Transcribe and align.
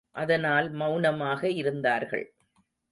அதனால் 0.15 0.67
மௌனமாக 0.71 1.41
இருந்தார்கள். 1.51 2.25